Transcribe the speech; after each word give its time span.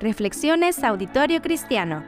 Reflexiones 0.00 0.84
Auditorio 0.84 1.42
Cristiano. 1.42 2.04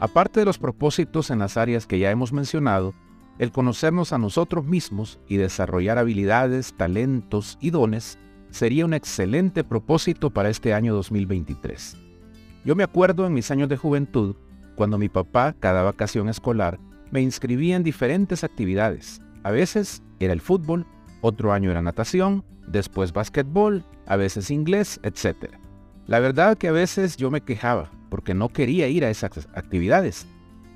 Aparte 0.00 0.40
de 0.40 0.46
los 0.46 0.56
propósitos 0.56 1.30
en 1.30 1.38
las 1.38 1.58
áreas 1.58 1.86
que 1.86 1.98
ya 1.98 2.10
hemos 2.10 2.32
mencionado, 2.32 2.94
el 3.38 3.52
conocernos 3.52 4.14
a 4.14 4.18
nosotros 4.18 4.64
mismos 4.64 5.20
y 5.28 5.36
desarrollar 5.36 5.98
habilidades, 5.98 6.72
talentos 6.78 7.58
y 7.60 7.68
dones 7.68 8.18
sería 8.48 8.86
un 8.86 8.94
excelente 8.94 9.64
propósito 9.64 10.30
para 10.30 10.48
este 10.48 10.72
año 10.72 10.94
2023. 10.94 11.98
Yo 12.64 12.74
me 12.74 12.84
acuerdo 12.84 13.26
en 13.26 13.34
mis 13.34 13.50
años 13.50 13.68
de 13.68 13.76
juventud, 13.76 14.34
cuando 14.76 14.96
mi 14.96 15.10
papá, 15.10 15.54
cada 15.60 15.82
vacación 15.82 16.30
escolar, 16.30 16.80
me 17.10 17.20
inscribía 17.20 17.76
en 17.76 17.82
diferentes 17.82 18.44
actividades. 18.44 19.20
A 19.42 19.50
veces 19.50 20.02
era 20.20 20.32
el 20.32 20.40
fútbol, 20.40 20.86
otro 21.20 21.52
año 21.52 21.70
era 21.70 21.82
natación, 21.82 22.44
después 22.66 23.12
básquetbol, 23.12 23.84
a 24.06 24.16
veces 24.16 24.50
inglés, 24.50 25.00
etc. 25.02 25.54
La 26.06 26.20
verdad 26.20 26.56
que 26.58 26.68
a 26.68 26.72
veces 26.72 27.16
yo 27.16 27.30
me 27.30 27.40
quejaba 27.40 27.90
porque 28.08 28.34
no 28.34 28.48
quería 28.50 28.88
ir 28.88 29.04
a 29.04 29.10
esas 29.10 29.48
actividades, 29.54 30.26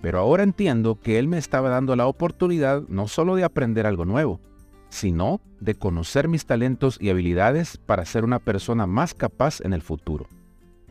pero 0.02 0.18
ahora 0.18 0.42
entiendo 0.42 1.00
que 1.00 1.18
él 1.18 1.28
me 1.28 1.38
estaba 1.38 1.68
dando 1.68 1.96
la 1.96 2.06
oportunidad 2.06 2.82
no 2.88 3.08
solo 3.08 3.36
de 3.36 3.44
aprender 3.44 3.86
algo 3.86 4.04
nuevo, 4.04 4.40
sino 4.88 5.40
de 5.60 5.74
conocer 5.74 6.28
mis 6.28 6.46
talentos 6.46 6.98
y 7.00 7.10
habilidades 7.10 7.76
para 7.76 8.04
ser 8.04 8.24
una 8.24 8.38
persona 8.38 8.86
más 8.86 9.14
capaz 9.14 9.60
en 9.60 9.72
el 9.72 9.82
futuro. 9.82 10.26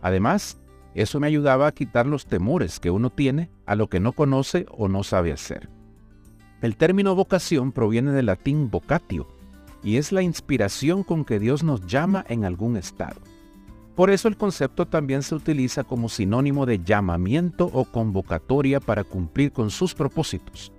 Además, 0.01 0.59
eso 0.93 1.19
me 1.19 1.27
ayudaba 1.27 1.67
a 1.67 1.71
quitar 1.71 2.05
los 2.05 2.25
temores 2.25 2.79
que 2.79 2.91
uno 2.91 3.09
tiene 3.09 3.49
a 3.65 3.75
lo 3.75 3.87
que 3.87 3.99
no 3.99 4.13
conoce 4.13 4.65
o 4.69 4.87
no 4.87 5.03
sabe 5.03 5.31
hacer. 5.31 5.69
El 6.65 6.77
término 6.77 7.13
vocación 7.13 7.71
proviene 7.71 8.11
del 8.11 8.25
latín 8.25 8.71
vocatio 8.71 9.27
y 9.83 9.97
es 9.97 10.11
la 10.11 10.23
inspiración 10.23 11.03
con 11.03 11.23
que 11.23 11.37
Dios 11.37 11.63
nos 11.63 11.85
llama 11.85 12.25
en 12.27 12.43
algún 12.43 12.75
estado. 12.75 13.21
Por 13.93 14.09
eso 14.09 14.27
el 14.27 14.35
concepto 14.35 14.87
también 14.87 15.21
se 15.21 15.35
utiliza 15.35 15.83
como 15.83 16.09
sinónimo 16.09 16.65
de 16.65 16.79
llamamiento 16.83 17.69
o 17.71 17.85
convocatoria 17.85 18.79
para 18.79 19.03
cumplir 19.03 19.51
con 19.51 19.69
sus 19.69 19.93
propósitos. 19.93 20.71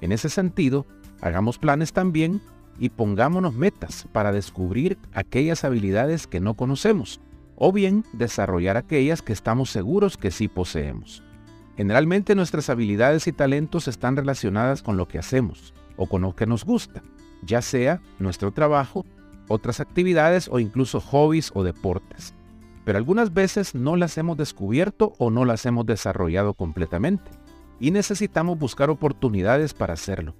En 0.00 0.12
ese 0.12 0.30
sentido, 0.30 0.86
hagamos 1.20 1.58
planes 1.58 1.92
también 1.92 2.40
y 2.78 2.88
pongámonos 2.88 3.52
metas 3.52 4.08
para 4.12 4.32
descubrir 4.32 4.96
aquellas 5.12 5.62
habilidades 5.62 6.26
que 6.26 6.40
no 6.40 6.54
conocemos 6.54 7.20
o 7.54 7.70
bien 7.70 8.06
desarrollar 8.14 8.78
aquellas 8.78 9.20
que 9.20 9.34
estamos 9.34 9.68
seguros 9.68 10.16
que 10.16 10.30
sí 10.30 10.48
poseemos. 10.48 11.22
Generalmente 11.76 12.34
nuestras 12.34 12.70
habilidades 12.70 13.26
y 13.26 13.32
talentos 13.32 13.88
están 13.88 14.16
relacionadas 14.16 14.82
con 14.82 14.96
lo 14.96 15.08
que 15.08 15.18
hacemos 15.18 15.74
o 15.96 16.06
con 16.06 16.22
lo 16.22 16.36
que 16.36 16.46
nos 16.46 16.64
gusta, 16.64 17.02
ya 17.42 17.62
sea 17.62 18.00
nuestro 18.18 18.52
trabajo, 18.52 19.04
otras 19.48 19.80
actividades 19.80 20.48
o 20.50 20.60
incluso 20.60 21.00
hobbies 21.00 21.50
o 21.54 21.64
deportes. 21.64 22.34
Pero 22.84 22.98
algunas 22.98 23.32
veces 23.32 23.74
no 23.74 23.96
las 23.96 24.16
hemos 24.18 24.36
descubierto 24.36 25.14
o 25.18 25.30
no 25.30 25.44
las 25.44 25.66
hemos 25.66 25.86
desarrollado 25.86 26.54
completamente 26.54 27.30
y 27.80 27.90
necesitamos 27.90 28.58
buscar 28.58 28.90
oportunidades 28.90 29.74
para 29.74 29.94
hacerlo. 29.94 30.36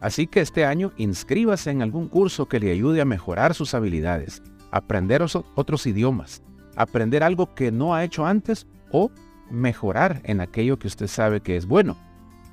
Así 0.00 0.26
que 0.26 0.40
este 0.40 0.64
año 0.64 0.92
inscríbase 0.98 1.70
en 1.70 1.82
algún 1.82 2.08
curso 2.08 2.46
que 2.48 2.60
le 2.60 2.70
ayude 2.70 3.00
a 3.00 3.06
mejorar 3.06 3.54
sus 3.54 3.74
habilidades, 3.74 4.42
aprender 4.70 5.24
otros 5.54 5.86
idiomas, 5.86 6.42
aprender 6.76 7.24
algo 7.24 7.54
que 7.54 7.72
no 7.72 7.94
ha 7.94 8.04
hecho 8.04 8.26
antes 8.26 8.66
o 8.92 9.10
mejorar 9.50 10.20
en 10.24 10.40
aquello 10.40 10.78
que 10.78 10.86
usted 10.86 11.06
sabe 11.06 11.40
que 11.40 11.56
es 11.56 11.66
bueno. 11.66 11.96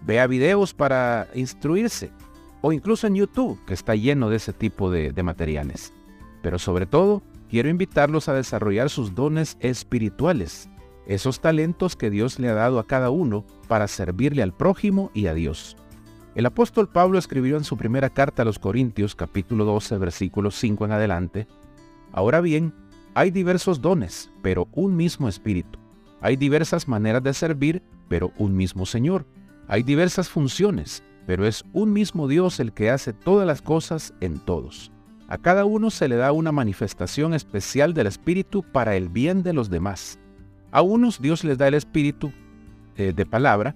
Vea 0.06 0.28
videos 0.28 0.74
para 0.74 1.28
instruirse 1.34 2.12
o 2.62 2.72
incluso 2.72 3.08
en 3.08 3.16
YouTube, 3.16 3.60
que 3.66 3.74
está 3.74 3.96
lleno 3.96 4.30
de 4.30 4.38
ese 4.38 4.54
tipo 4.54 4.90
de, 4.90 5.12
materiales. 5.22 5.94
Pero 6.42 6.60
sobre 6.60 6.86
todo, 6.86 7.22
quiero 7.50 7.70
invitarlos 7.70 8.30
a 8.30 8.34
desarrollar 8.34 8.90
sus 8.90 9.16
dones 9.16 9.58
espirituales, 9.60 10.70
esos 11.06 11.42
talentos 11.42 11.96
que 11.96 12.10
Dios 12.10 12.40
le 12.40 12.50
ha 12.50 12.54
dado 12.54 12.80
a 12.80 12.88
cada 12.88 13.10
uno 13.10 13.46
para 13.68 13.88
servirle 13.90 14.44
al 14.44 14.54
prójimo 14.54 15.12
y 15.14 15.28
a 15.28 15.34
Dios. 15.34 15.76
El 16.36 16.46
apóstol 16.46 16.90
Pablo 16.90 17.20
escribió 17.20 17.58
en 17.58 17.66
su 17.66 17.78
primera 17.78 18.10
carta 18.10 18.42
a 18.42 18.46
los 18.46 18.60
Corintios 18.60 19.14
capítulo 19.14 19.66
12 19.66 19.98
versículos 19.98 20.56
5 20.56 20.86
en 20.86 20.92
adelante, 20.94 21.48
Ahora 22.14 22.42
bien, 22.42 22.74
hay 23.16 23.32
diversos 23.32 23.82
dones, 23.82 24.32
pero 24.42 24.68
un 24.72 24.96
mismo 24.96 25.28
espíritu. 25.28 25.83
Hay 26.24 26.38
diversas 26.38 26.88
maneras 26.88 27.22
de 27.22 27.34
servir, 27.34 27.84
pero 28.08 28.32
un 28.38 28.56
mismo 28.56 28.86
Señor. 28.86 29.26
Hay 29.68 29.84
diversas 29.84 30.30
funciones, 30.30 31.04
pero 31.28 31.46
es 31.46 31.66
un 31.74 31.92
mismo 31.92 32.30
Dios 32.30 32.62
el 32.62 32.72
que 32.72 32.90
hace 32.90 33.12
todas 33.12 33.46
las 33.46 33.62
cosas 33.62 34.14
en 34.22 34.40
todos. 34.40 34.90
A 35.28 35.38
cada 35.38 35.66
uno 35.66 35.90
se 35.90 36.08
le 36.08 36.16
da 36.16 36.32
una 36.32 36.54
manifestación 36.54 37.34
especial 37.34 37.94
del 37.94 38.08
Espíritu 38.08 38.64
para 38.64 38.96
el 38.96 39.10
bien 39.10 39.44
de 39.44 39.52
los 39.52 39.70
demás. 39.70 40.18
A 40.72 40.82
unos 40.82 41.22
Dios 41.22 41.44
les 41.44 41.58
da 41.58 41.68
el 41.68 41.74
Espíritu 41.74 42.32
eh, 42.96 43.12
de 43.14 43.26
palabra, 43.26 43.76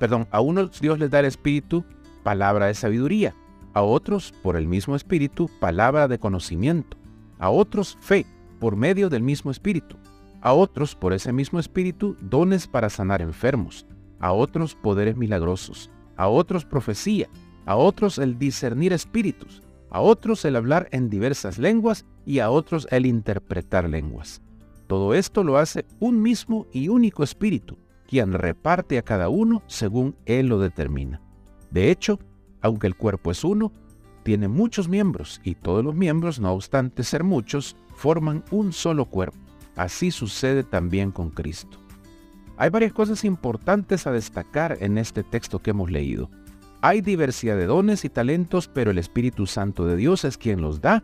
perdón, 0.00 0.26
a 0.32 0.40
unos 0.40 0.80
Dios 0.80 0.98
les 0.98 1.12
da 1.12 1.20
el 1.20 1.26
Espíritu 1.26 1.84
palabra 2.24 2.66
de 2.66 2.74
sabiduría, 2.74 3.36
a 3.72 3.82
otros 3.82 4.34
por 4.42 4.56
el 4.56 4.66
mismo 4.66 4.96
Espíritu 4.96 5.48
palabra 5.60 6.08
de 6.08 6.18
conocimiento, 6.18 6.96
a 7.38 7.50
otros 7.50 7.96
fe 8.00 8.26
por 8.58 8.74
medio 8.74 9.08
del 9.08 9.22
mismo 9.22 9.52
Espíritu, 9.52 9.96
a 10.40 10.52
otros 10.52 10.94
por 10.94 11.12
ese 11.12 11.32
mismo 11.32 11.58
Espíritu 11.58 12.16
dones 12.20 12.66
para 12.66 12.90
sanar 12.90 13.22
enfermos, 13.22 13.86
a 14.20 14.32
otros 14.32 14.74
poderes 14.74 15.16
milagrosos, 15.16 15.90
a 16.16 16.28
otros 16.28 16.64
profecía, 16.64 17.28
a 17.64 17.76
otros 17.76 18.18
el 18.18 18.38
discernir 18.38 18.92
espíritus, 18.92 19.62
a 19.90 20.00
otros 20.00 20.44
el 20.44 20.56
hablar 20.56 20.88
en 20.92 21.10
diversas 21.10 21.58
lenguas 21.58 22.06
y 22.24 22.38
a 22.38 22.50
otros 22.50 22.86
el 22.90 23.06
interpretar 23.06 23.88
lenguas. 23.88 24.40
Todo 24.86 25.14
esto 25.14 25.42
lo 25.42 25.58
hace 25.58 25.84
un 25.98 26.22
mismo 26.22 26.66
y 26.72 26.88
único 26.88 27.24
Espíritu, 27.24 27.76
quien 28.06 28.32
reparte 28.32 28.98
a 28.98 29.02
cada 29.02 29.28
uno 29.28 29.62
según 29.66 30.14
Él 30.26 30.46
lo 30.46 30.60
determina. 30.60 31.20
De 31.70 31.90
hecho, 31.90 32.20
aunque 32.60 32.86
el 32.86 32.96
cuerpo 32.96 33.32
es 33.32 33.42
uno, 33.42 33.72
tiene 34.22 34.48
muchos 34.48 34.88
miembros 34.88 35.40
y 35.44 35.54
todos 35.56 35.84
los 35.84 35.94
miembros, 35.94 36.38
no 36.40 36.52
obstante 36.52 37.02
ser 37.02 37.24
muchos, 37.24 37.76
forman 37.94 38.44
un 38.50 38.72
solo 38.72 39.06
cuerpo. 39.06 39.38
Así 39.76 40.10
sucede 40.10 40.64
también 40.64 41.12
con 41.12 41.30
Cristo. 41.30 41.78
Hay 42.56 42.70
varias 42.70 42.92
cosas 42.92 43.24
importantes 43.24 44.06
a 44.06 44.12
destacar 44.12 44.78
en 44.80 44.96
este 44.96 45.22
texto 45.22 45.58
que 45.58 45.70
hemos 45.70 45.90
leído. 45.90 46.30
Hay 46.80 47.02
diversidad 47.02 47.56
de 47.56 47.66
dones 47.66 48.04
y 48.04 48.08
talentos, 48.08 48.68
pero 48.68 48.90
el 48.90 48.98
Espíritu 48.98 49.46
Santo 49.46 49.86
de 49.86 49.96
Dios 49.96 50.24
es 50.24 50.38
quien 50.38 50.62
los 50.62 50.80
da 50.80 51.02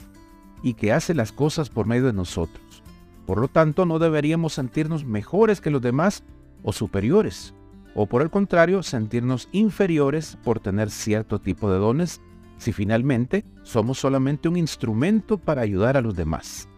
y 0.63 0.75
que 0.75 0.93
hace 0.93 1.15
las 1.15 1.33
cosas 1.33 1.69
por 1.69 1.87
medio 1.87 2.07
de 2.07 2.13
nosotros. 2.15 2.83
Por 3.27 3.39
lo 3.39 3.49
tanto, 3.49 3.85
no 3.85 3.99
deberíamos 3.99 4.55
sentirnos 4.55 5.05
mejores 5.05 5.61
que 5.61 5.71
los 5.71 5.83
demás 5.83 6.25
o 6.63 6.73
superiores, 6.73 7.55
o 7.95 8.07
por 8.07 8.23
el 8.23 8.31
contrario, 8.31 8.83
sentirnos 8.83 9.49
inferiores 9.53 10.39
por 10.43 10.61
tener 10.61 10.91
cierto 10.91 11.41
tipo 11.41 11.71
de 11.71 11.79
dones 11.79 12.21
si 12.57 12.73
finalmente 12.73 13.45
somos 13.65 13.99
solamente 13.99 14.49
un 14.49 14.57
instrumento 14.57 15.37
para 15.37 15.63
ayudar 15.63 15.97
a 15.97 16.01
los 16.01 16.15
demás. 16.15 16.69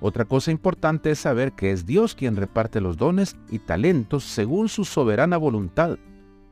Otra 0.00 0.24
cosa 0.24 0.52
importante 0.52 1.10
es 1.10 1.18
saber 1.18 1.52
que 1.52 1.72
es 1.72 1.84
Dios 1.84 2.14
quien 2.14 2.36
reparte 2.36 2.80
los 2.80 2.96
dones 2.96 3.36
y 3.50 3.58
talentos 3.58 4.24
según 4.24 4.68
su 4.68 4.84
soberana 4.84 5.36
voluntad. 5.36 5.98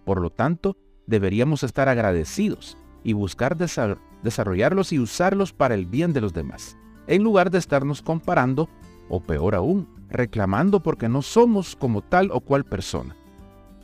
Por 0.04 0.20
lo 0.20 0.30
tanto, 0.30 0.76
deberíamos 1.06 1.62
estar 1.62 1.88
agradecidos 1.88 2.76
y 3.04 3.12
buscar 3.12 3.56
desarrollarlos 3.56 4.92
y 4.92 4.98
usarlos 4.98 5.52
para 5.52 5.74
el 5.74 5.86
bien 5.86 6.12
de 6.12 6.20
los 6.20 6.32
demás, 6.32 6.76
en 7.06 7.22
lugar 7.22 7.52
de 7.52 7.58
estarnos 7.58 8.02
comparando, 8.02 8.68
o 9.08 9.20
peor 9.20 9.54
aún, 9.54 9.88
reclamando 10.08 10.80
porque 10.80 11.08
no 11.08 11.22
somos 11.22 11.76
como 11.76 12.02
tal 12.02 12.30
o 12.32 12.40
cual 12.40 12.64
persona. 12.64 13.14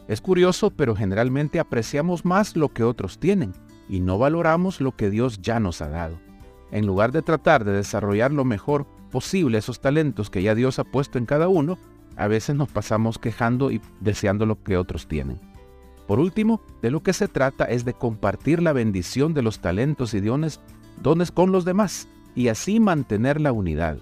Es 0.09 0.21
curioso, 0.21 0.71
pero 0.71 0.97
generalmente 0.97 1.61
apreciamos 1.61 2.25
más 2.25 2.56
lo 2.56 2.71
que 2.71 2.83
otros 2.83 3.19
tienen 3.21 3.53
y 3.89 4.01
no 4.01 4.19
valoramos 4.19 4.81
lo 4.81 4.97
que 4.97 5.10
Dios 5.10 5.41
ya 5.41 5.60
nos 5.60 5.81
ha 5.81 5.89
dado. 5.89 6.19
En 6.72 6.86
lugar 6.86 7.13
de 7.13 7.22
tratar 7.22 7.65
de 7.65 7.72
desarrollar 7.72 8.33
lo 8.33 8.45
mejor 8.45 8.86
posible 9.12 9.59
esos 9.59 9.80
talentos 9.80 10.28
que 10.28 10.42
ya 10.42 10.56
Dios 10.56 10.80
ha 10.80 10.84
puesto 10.84 11.18
en 11.18 11.26
cada 11.26 11.47
uno, 11.47 11.78
a 12.16 12.26
veces 12.26 12.56
nos 12.56 12.68
pasamos 12.68 13.18
quejando 13.18 13.70
y 13.70 13.80
deseando 14.00 14.47
lo 14.47 14.60
que 14.60 14.76
otros 14.76 15.06
tienen. 15.06 15.38
Por 16.09 16.18
último, 16.18 16.60
de 16.82 16.91
lo 16.91 17.04
que 17.04 17.12
se 17.12 17.28
trata 17.28 17.66
es 17.66 17.84
de 17.84 17.94
compartir 17.94 18.60
la 18.60 18.72
bendición 18.72 19.34
de 19.34 19.42
los 19.42 19.60
talentos 19.60 20.14
y 20.14 20.20
dones, 20.20 20.60
dones 21.00 21.30
con 21.30 21.53
los 21.53 21.64
demás 21.64 22.09
y 22.34 22.48
así 22.48 22.80
mantener 22.80 23.41
la 23.41 23.53
unidad. 23.53 23.98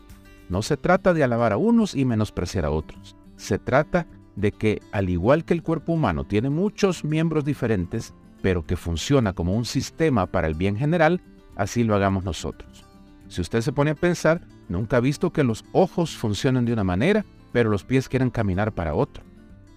No 0.48 0.62
se 0.62 0.76
trata 0.76 1.12
de 1.12 1.22
alabar 1.22 1.52
a 1.52 1.58
unos 1.58 1.94
y 1.94 2.04
menospreciar 2.04 2.64
a 2.64 2.70
otros. 2.70 3.16
Se 3.36 3.58
trata 3.58 4.06
de 4.36 4.52
que, 4.52 4.80
al 4.92 5.10
igual 5.10 5.44
que 5.44 5.54
el 5.54 5.62
cuerpo 5.62 5.92
humano 5.92 6.24
tiene 6.24 6.50
muchos 6.50 7.04
miembros 7.04 7.44
diferentes, 7.44 8.14
pero 8.42 8.64
que 8.64 8.76
funciona 8.76 9.32
como 9.32 9.54
un 9.54 9.64
sistema 9.64 10.26
para 10.26 10.46
el 10.46 10.54
bien 10.54 10.76
general, 10.76 11.20
así 11.56 11.84
lo 11.84 11.94
hagamos 11.94 12.24
nosotros. 12.24 12.84
Si 13.28 13.40
usted 13.40 13.60
se 13.60 13.72
pone 13.72 13.92
a 13.92 13.94
pensar, 13.94 14.40
nunca 14.70 14.96
ha 14.96 15.00
visto 15.00 15.32
que 15.32 15.44
los 15.44 15.64
ojos 15.72 16.16
funcionen 16.16 16.64
de 16.64 16.72
una 16.72 16.84
manera, 16.84 17.26
pero 17.52 17.68
los 17.68 17.84
pies 17.84 18.08
quieran 18.08 18.30
caminar 18.30 18.72
para 18.72 18.94
otro. 18.94 19.24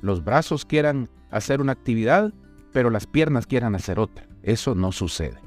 Los 0.02 0.24
brazos 0.24 0.66
quieran 0.66 1.10
hacer 1.32 1.60
una 1.60 1.72
actividad, 1.74 2.34
pero 2.72 2.90
las 2.90 3.08
piernas 3.08 3.48
quieran 3.48 3.76
hacer 3.76 4.00
otra. 4.00 4.28
Eso 4.44 4.76
no 4.76 4.92
sucede. 4.92 5.40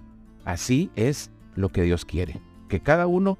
Así 0.44 0.90
es 0.96 1.30
lo 1.54 1.70
que 1.70 1.82
Dios 1.82 2.04
quiere, 2.04 2.40
que 2.68 2.80
cada 2.80 3.06
uno 3.06 3.38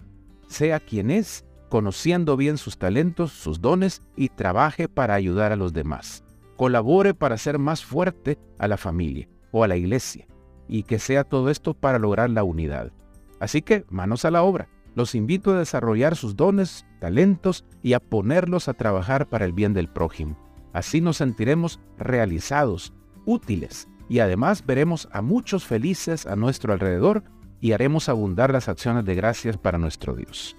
sea 0.48 0.80
quien 0.80 1.10
es, 1.10 1.44
conociendo 1.68 2.36
bien 2.36 2.58
sus 2.58 2.78
talentos, 2.78 3.32
sus 3.32 3.60
dones 3.60 4.02
y 4.16 4.28
trabaje 4.28 4.88
para 4.88 5.14
ayudar 5.14 5.52
a 5.52 5.56
los 5.56 5.72
demás. 5.72 6.24
Colabore 6.56 7.14
para 7.14 7.34
hacer 7.34 7.58
más 7.58 7.84
fuerte 7.84 8.38
a 8.58 8.68
la 8.68 8.76
familia 8.76 9.28
o 9.50 9.64
a 9.64 9.68
la 9.68 9.76
iglesia 9.76 10.26
y 10.68 10.84
que 10.84 10.98
sea 10.98 11.24
todo 11.24 11.50
esto 11.50 11.74
para 11.74 11.98
lograr 11.98 12.30
la 12.30 12.44
unidad. 12.44 12.92
Así 13.40 13.62
que 13.62 13.84
manos 13.90 14.24
a 14.24 14.30
la 14.30 14.42
obra. 14.42 14.68
Los 14.96 15.14
invito 15.14 15.52
a 15.52 15.58
desarrollar 15.58 16.16
sus 16.16 16.36
dones, 16.36 16.86
talentos 17.00 17.64
y 17.82 17.92
a 17.92 18.00
ponerlos 18.00 18.66
a 18.66 18.74
trabajar 18.74 19.28
para 19.28 19.44
el 19.44 19.52
bien 19.52 19.74
del 19.74 19.88
prójimo. 19.88 20.36
Así 20.72 21.00
nos 21.00 21.18
sentiremos 21.18 21.80
realizados, 21.98 22.94
útiles 23.26 23.88
y 24.08 24.20
además 24.20 24.64
veremos 24.64 25.08
a 25.12 25.20
muchos 25.20 25.66
felices 25.66 26.26
a 26.26 26.34
nuestro 26.34 26.72
alrededor 26.72 27.24
y 27.60 27.72
haremos 27.72 28.08
abundar 28.08 28.52
las 28.52 28.68
acciones 28.68 29.04
de 29.04 29.14
gracias 29.14 29.58
para 29.58 29.78
nuestro 29.78 30.16
Dios. 30.16 30.56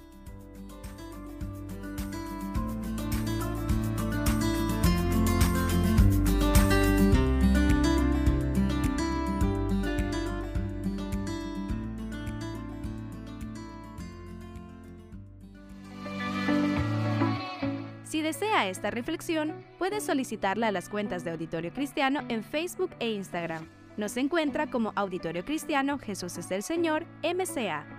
Desea 18.27 18.67
esta 18.67 18.91
reflexión, 18.91 19.65
puede 19.79 20.01
solicitarla 20.01 20.67
a 20.67 20.71
las 20.73 20.89
cuentas 20.89 21.23
de 21.23 21.31
Auditorio 21.31 21.71
Cristiano 21.71 22.25
en 22.27 22.43
Facebook 22.43 22.91
e 22.99 23.09
Instagram. 23.11 23.69
Nos 23.95 24.17
encuentra 24.17 24.67
como 24.69 24.91
Auditorio 24.97 25.45
Cristiano 25.45 25.97
Jesús 25.97 26.37
es 26.37 26.51
el 26.51 26.61
Señor, 26.61 27.05
MCA. 27.23 27.96